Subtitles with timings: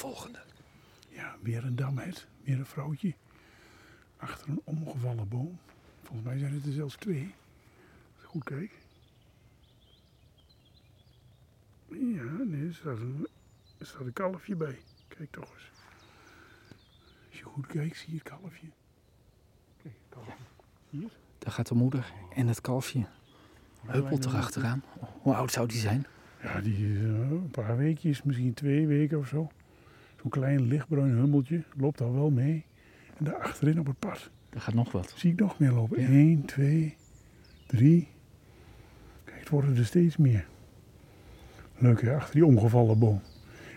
[0.00, 0.38] volgende.
[1.08, 2.26] Ja, weer een damhet.
[2.42, 3.14] Weer een vrouwtje.
[4.16, 5.58] Achter een omgevallen boom.
[6.02, 7.34] Volgens mij zijn het er zelfs twee.
[8.14, 8.72] Als ik goed kijk.
[11.88, 13.28] Ja, nee, er staat een,
[13.78, 14.78] er staat een kalfje bij.
[15.08, 15.70] Kijk toch eens.
[17.28, 18.66] Als je goed kijkt, zie je het kalfje.
[19.82, 20.44] Kijk, het kalfje.
[20.90, 21.10] Hier.
[21.38, 23.06] Daar gaat de moeder en het kalfje.
[23.86, 24.84] Huppelt erachteraan.
[25.22, 26.06] Hoe oud zou die zijn?
[26.42, 29.50] Ja, die is eh, een paar weekjes, misschien twee weken of zo.
[30.20, 32.64] Zo'n klein lichtbruin hummeltje loopt al wel mee.
[33.18, 35.12] En daar achterin op het pad Er gaat nog wat.
[35.16, 36.00] zie ik nog meer lopen.
[36.00, 36.08] Ja.
[36.08, 36.94] 1, 2,
[37.66, 38.08] 3.
[39.24, 40.44] Kijk, het worden er steeds meer.
[41.78, 43.20] Leuk hè, achter die omgevallen boom.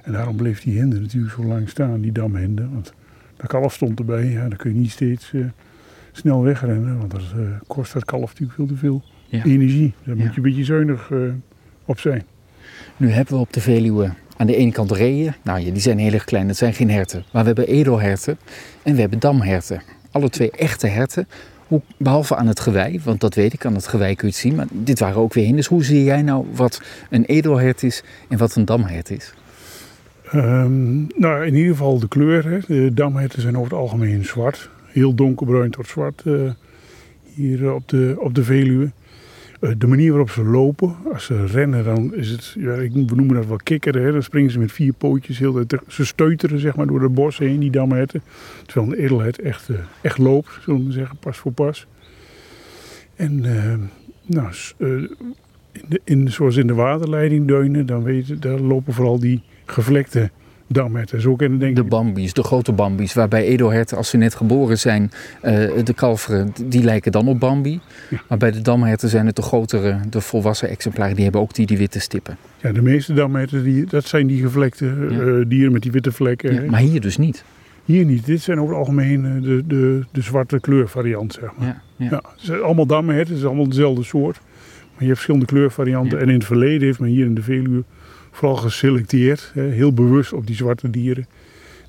[0.04, 2.70] En daarom bleef die hinde natuurlijk zo lang staan, die damhinde.
[2.70, 2.94] Want
[3.38, 4.26] dat kalf stond erbij.
[4.26, 5.46] Ja, dan kun je niet steeds eh,
[6.12, 6.98] snel wegrennen.
[6.98, 9.44] Want dat eh, kost dat kalf natuurlijk veel te veel Ja.
[9.44, 9.94] energie.
[10.04, 10.24] Daar Ja.
[10.24, 11.20] moet je een beetje zuinig eh,
[11.86, 12.24] op zijn.
[12.98, 15.34] Nu hebben we op de Veluwe aan de ene kant reeën.
[15.42, 17.26] Nou ja, die zijn heel erg klein, dat zijn geen herten.
[17.32, 18.38] Maar we hebben edelherten
[18.84, 19.82] en we hebben damherten.
[20.12, 21.28] Alle twee echte herten.
[21.98, 24.56] Behalve aan het gewei, want dat weet ik, aan het gewei kun je het zien.
[24.56, 25.68] Maar dit waren ook weer hinders.
[25.68, 29.34] Hoe zie jij nou wat een edelhert is en wat een damhert is?
[30.32, 32.64] Ehm, nou, in ieder geval de kleur.
[32.68, 34.70] De damherten zijn over het algemeen zwart.
[34.86, 36.34] Heel donkerbruin tot zwart eh,
[37.24, 38.92] hier op de, op de Veluwe.
[39.64, 43.36] Eh, de manier waarop ze lopen, als ze rennen, dan is het, ja, we noemen
[43.36, 44.04] dat wel kikkeren.
[44.04, 44.12] Hè.
[44.12, 45.40] Dan springen ze met vier pootjes.
[45.40, 48.22] Heel, ze steuteren zeg maar, door de bos heen, die damherten.
[48.66, 51.88] Terwijl een edelhert echt, eh, echt loopt, zullen we zeggen, pas voor pas.
[53.16, 53.74] En eh,
[54.26, 54.54] nou,
[55.72, 60.32] in de, in, zoals in de waterleidingdeunen, dan weet je, daar lopen vooral die gevlekte
[60.68, 61.22] damherten.
[61.22, 65.12] Zo De bambies, de grote bambies, waarbij edelherten als ze net geboren zijn,
[65.42, 65.54] eh,
[65.84, 67.80] de kalveren, die lijken dan op bambi.
[68.10, 68.22] Ja.
[68.30, 71.66] Maar bij de damherten zijn het de grotere, de volwassen exemplaren, die hebben ook die,
[71.66, 72.38] die witte stippen.
[72.62, 75.20] Ja, de meeste damherten, die, dat zijn die gevlekte Ja.
[75.20, 76.54] eh, dieren met die witte vlekken.
[76.64, 77.44] Ja, maar hier dus niet.
[77.86, 78.26] Hier niet.
[78.26, 81.68] Dit zijn over het algemeen eh, de, de, de zwarte kleurvariant, zeg maar.
[81.68, 82.22] Ja, ja.
[82.36, 84.40] Ja, allemaal damherten, het is allemaal dezelfde soort.
[84.84, 86.20] Maar je hebt verschillende kleurvarianten.
[86.20, 87.84] En in het verleden heeft men hier in de Veluwe
[88.34, 89.52] vooral geselecteerd.
[89.54, 91.28] Hè, heel bewust op die zwarte dieren.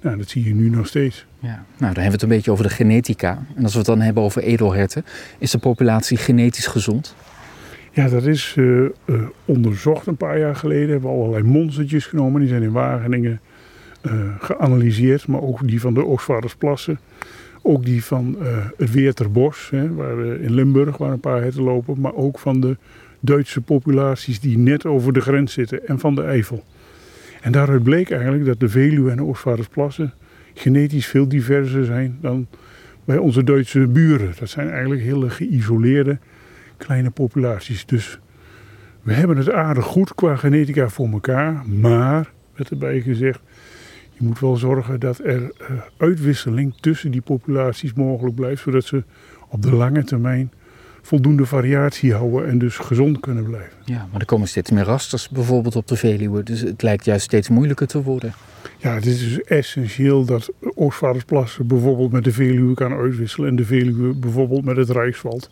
[0.03, 1.27] Nou, dat zie je nu nog steeds.
[1.39, 1.49] Ja.
[1.49, 3.47] Nou, dan hebben we het een beetje over de genetica.
[3.57, 5.05] En als we het dan hebben over edelherten,
[5.39, 7.15] is de populatie genetisch gezond?
[7.93, 8.91] Ja, dat is eh, eh,
[9.45, 10.89] onderzocht een paar jaar geleden.
[10.89, 12.41] Hebben we allerlei monstertjes genomen.
[12.41, 13.41] Die zijn in Wageningen
[14.01, 15.27] eh, geanalyseerd.
[15.27, 16.99] Maar ook die van de Oostvaardersplassen.
[17.63, 18.37] Ook die van
[18.77, 22.01] het Weerterbos, hè, waar, in Limburg, waar een paar herten lopen.
[22.01, 22.77] Maar ook van de
[23.25, 25.87] Duitse populaties die net over de grens zitten.
[25.87, 26.65] En van de Eifel.
[27.41, 30.13] En daaruit bleek eigenlijk dat de Veluwe en de Oostvaardersplassen
[30.55, 32.47] genetisch veel diverser zijn dan
[33.05, 34.33] bij onze Duitse buren.
[34.39, 36.19] Dat zijn eigenlijk hele geïsoleerde
[36.77, 37.87] kleine populaties.
[37.87, 38.19] Dus
[39.03, 41.69] we hebben het aardig goed qua genetica voor elkaar.
[41.69, 43.41] Maar, werd erbij gezegd,
[44.13, 48.63] je moet wel zorgen dat er eh, uitwisseling tussen die populaties mogelijk blijft.
[48.63, 49.05] Zodat ze
[49.49, 50.53] op de lange termijn
[51.07, 53.73] voldoende variatie houden en dus gezond kunnen blijven.
[53.85, 56.43] Ja, maar er komen steeds meer rasters bijvoorbeeld op de Veluwe.
[56.43, 58.33] Dus het lijkt juist steeds moeilijker te worden.
[58.79, 63.49] Ja, het is dus essentieel dat Oostvaardersplassen bijvoorbeeld met de Veluwe kan uitwisselen.
[63.49, 65.51] En de Veluwe bijvoorbeeld met het Rijkswald.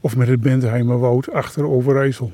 [0.00, 2.32] Of met het Bentheimerwoud achter Overijssel.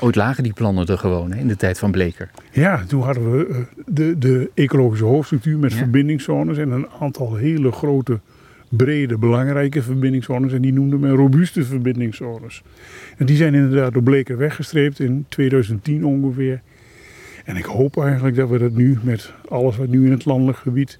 [0.00, 2.30] Ooit lagen die plannen er gewoon hè, in de tijd van Bleker.
[2.52, 5.78] Ja, toen hadden we eh, de, de ecologische hoofdstructuur met Ja.
[5.78, 8.20] verbindingszones en een aantal hele grote,
[8.68, 10.52] brede, belangrijke verbindingszones.
[10.52, 12.62] En die noemden men robuuste verbindingszones.
[13.16, 16.60] En die zijn inderdaad door Bleker weggestreept in 2010 ongeveer.
[17.44, 20.58] En ik hoop eigenlijk dat we dat nu met alles wat nu in het landelijk
[20.58, 20.98] gebied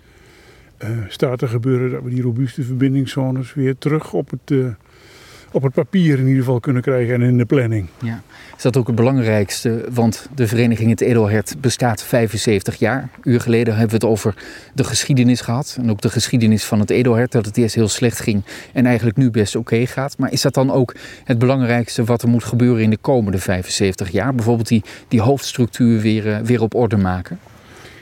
[0.77, 4.67] eh, staat te gebeuren, dat we die robuuste verbindingszones weer terug op het, eh,
[5.53, 7.89] op het papier in ieder geval kunnen krijgen en in de planning.
[8.03, 8.23] Ja.
[8.57, 9.85] Is dat ook het belangrijkste?
[9.93, 13.03] Want de vereniging Het Edelhert bestaat 75 jaar.
[13.03, 14.35] Een uur geleden hebben we het over
[14.75, 15.77] de geschiedenis gehad.
[15.81, 17.33] En ook de geschiedenis van het Edelhert.
[17.33, 18.43] Dat het eerst heel slecht ging
[18.73, 20.19] en eigenlijk nu best oké gaat.
[20.19, 20.95] Maar is dat dan ook
[21.25, 24.35] het belangrijkste wat er moet gebeuren in de komende 75 jaar?
[24.35, 27.39] Bijvoorbeeld die, die hoofdstructuur weer, eh, weer op orde maken?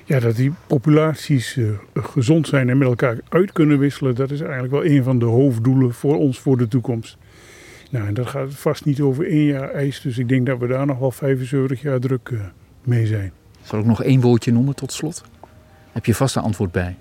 [0.04, 1.64] Ja, dat die populaties eh,
[1.94, 5.24] gezond zijn en met elkaar uit kunnen wisselen, dat is eigenlijk wel een van de
[5.24, 7.16] hoofddoelen voor ons voor de toekomst.
[7.90, 10.66] Nou, en dat gaat vast niet over één jaar ijs, dus ik denk dat we
[10.66, 12.38] daar nog wel 75 jaar druk eh,
[12.84, 13.32] mee zijn.
[13.62, 15.22] Zal ik nog één woordje noemen tot slot?
[15.92, 16.96] Heb je vast een antwoord bij?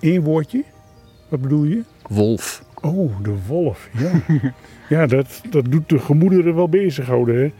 [0.00, 0.64] Eén woordje?
[1.28, 1.82] Wat bedoel je?
[2.08, 2.64] Wolf.
[2.80, 4.10] Oh, de wolf, ja.
[4.96, 7.52] ja, dat, dat doet de gemoederen wel bezighouden, hè.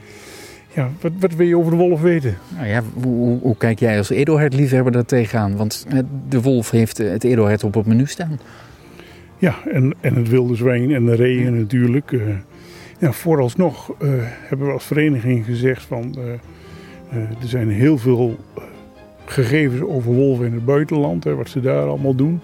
[0.74, 2.38] Ja, wat, wat wil je over de wolf weten?
[2.54, 5.56] Nou ja, hoe, hoe, kijk jij als edelhert-liefhebber daar tegenaan?
[5.56, 5.98] Want eh,
[6.28, 8.40] de wolf heeft eh, het edelhert op het menu staan.
[9.42, 12.12] Ja, en, en het wilde zwijn en de reeën natuurlijk.
[12.12, 12.20] eh.
[12.98, 16.14] ja, vooralsnog eh, hebben we als vereniging gezegd van...
[16.18, 18.36] eh, er zijn heel veel
[19.24, 22.40] gegevens over wolven in het buitenland, hè, wat ze daar allemaal doen.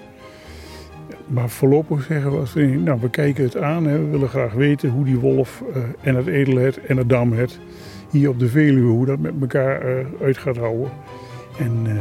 [1.27, 3.87] Maar voorlopig zeggen we als vereniging, nou we kijken het aan.
[3.87, 7.61] Hè, we willen graag weten hoe die wolf uh, en het edelhert en het damhert
[8.11, 10.91] hier op de Veluwe, hoe dat met elkaar uh, uit gaat houden.
[11.59, 11.93] En uh,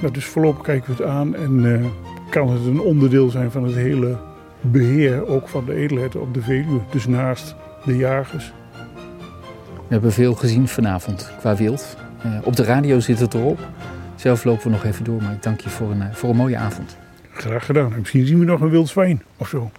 [0.00, 1.84] nou, dus voorlopig kijken we het aan en
[2.30, 4.28] kan het een onderdeel zijn van het hele
[4.60, 6.80] beheer ook van de edelherten op de Veluwe.
[6.90, 7.54] Dus naast
[7.84, 8.52] de jagers.
[9.74, 11.96] We hebben veel gezien vanavond qua wild.
[12.44, 13.58] op de radio zit het erop.
[14.14, 16.56] Zelf lopen we nog even door, maar ik dank je voor een, voor een mooie
[16.56, 16.96] avond.
[17.32, 17.92] Graag gedaan.
[17.98, 19.70] misschien zien we nog een wild zwijn of zo.